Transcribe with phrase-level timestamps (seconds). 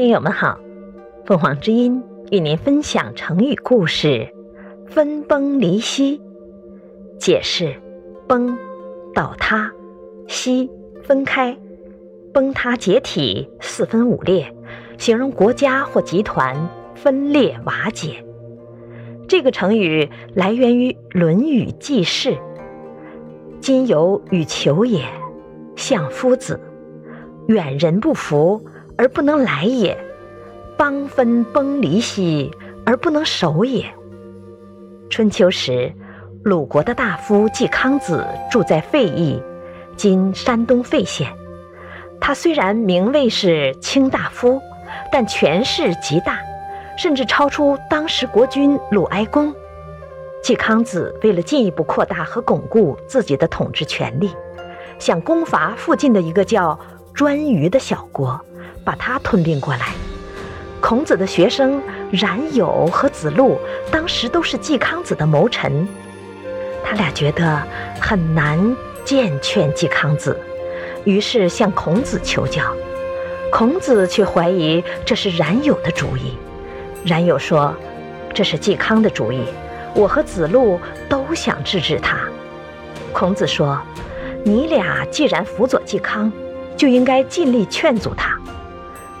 [0.00, 0.58] 听友们好，
[1.26, 4.32] 凤凰之音与您分享成语故事
[4.88, 6.18] “分崩离析”。
[7.20, 7.74] 解释：
[8.26, 8.56] 崩，
[9.12, 9.70] 倒塌；
[10.26, 10.70] 析，
[11.02, 11.54] 分开；
[12.32, 14.50] 崩塌解体，四分五裂，
[14.96, 16.56] 形容国家或集团
[16.94, 18.24] 分裂瓦解。
[19.28, 22.30] 这个成语来源于《论语·记事》
[23.60, 25.04] ：“今有与求也，
[25.76, 26.58] 相夫子，
[27.48, 28.64] 远人不服。”
[29.00, 29.96] 而不能来也，
[30.76, 32.50] 邦分崩离析
[32.84, 33.86] 而不能守也。
[35.08, 35.90] 春秋时，
[36.44, 39.42] 鲁国的大夫季康子住在费邑
[39.96, 41.32] （今山东费县）。
[42.20, 44.60] 他虽然名位是卿大夫，
[45.10, 46.38] 但权势极大，
[46.98, 49.50] 甚至超出当时国君鲁哀公。
[50.42, 54.30] 季康子为了进一步扩大和巩固自己的统治权力，
[54.98, 56.78] 想攻伐附近的一个叫
[57.14, 58.38] 颛臾的小国。
[58.84, 59.88] 把他吞并过来。
[60.80, 63.58] 孔子的学生冉有和子路
[63.90, 65.86] 当时都是季康子的谋臣，
[66.82, 67.62] 他俩觉得
[68.00, 70.38] 很难见劝季康子，
[71.04, 72.62] 于是向孔子求教。
[73.52, 76.38] 孔子却怀疑这是冉有的主意。
[77.04, 77.74] 冉有说
[78.32, 79.44] ：“这是季康的主意，
[79.94, 82.18] 我和子路都想制止他。”
[83.12, 83.80] 孔子说
[84.44, 86.32] ：“你俩既然辅佐季康，
[86.76, 88.38] 就应该尽力劝阻他。”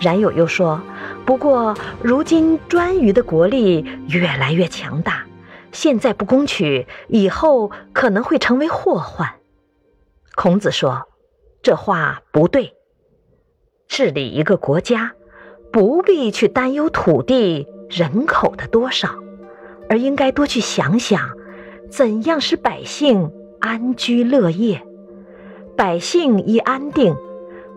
[0.00, 0.80] 冉有又说
[1.26, 5.26] ：“不过，如今颛臾的国力越来越强大，
[5.72, 9.28] 现在不攻取，以后可能会成为祸患。”
[10.34, 11.06] 孔子说
[11.62, 12.72] ：“这话不对。
[13.88, 15.12] 治理一个国家，
[15.70, 19.10] 不必去担忧土地、人口的多少，
[19.90, 21.28] 而应该多去想想，
[21.90, 24.80] 怎样使百姓安居乐业。
[25.76, 27.14] 百姓一安定，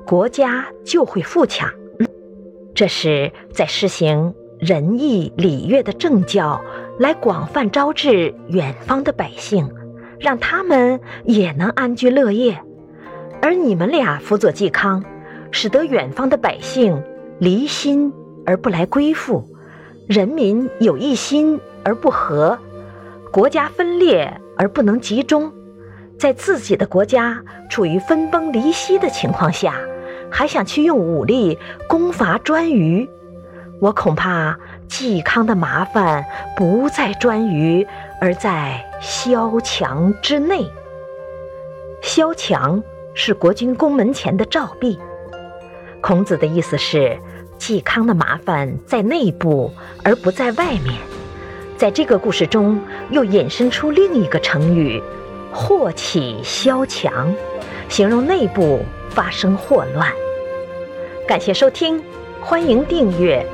[0.05, 1.69] 国家就会富强。”
[2.75, 6.59] 这是在实行仁义礼乐的政教，
[6.97, 9.69] 来广泛招致远方的百姓，
[10.19, 12.59] 让他们也能安居乐业。
[13.41, 15.03] 而你们俩辅佐嵇康，
[15.51, 16.99] 使得远方的百姓
[17.39, 18.11] 离心
[18.45, 19.47] 而不来归附，
[20.07, 22.57] 人民有一心而不和，
[23.31, 25.51] 国家分裂而不能集中，
[26.17, 29.75] 在自己的国家处于分崩离析的情况下。
[30.33, 33.07] 还想去用武力攻伐颛臾，
[33.79, 34.57] 我恐怕
[34.89, 36.25] 嵇康的麻烦
[36.57, 37.85] 不在颛臾，
[38.19, 40.65] 而在萧墙之内。
[42.01, 42.81] 萧墙
[43.13, 44.97] 是国君宫门前的照壁。
[46.01, 47.15] 孔子的意思是，
[47.59, 49.71] 嵇康的麻烦在内部，
[50.03, 50.95] 而不在外面。
[51.77, 55.01] 在这个故事中，又引申出另一个成语
[55.53, 57.31] “祸起萧墙”，
[57.87, 60.11] 形容内部发生祸乱。
[61.25, 62.03] 感谢收听，
[62.41, 63.45] 欢迎订阅。